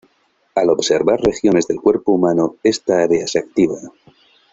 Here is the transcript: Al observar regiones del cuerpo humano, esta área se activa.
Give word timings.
Al 0.55 0.71
observar 0.71 1.19
regiones 1.21 1.67
del 1.67 1.79
cuerpo 1.79 2.13
humano, 2.13 2.55
esta 2.63 3.03
área 3.03 3.27
se 3.27 3.37
activa. 3.37 3.75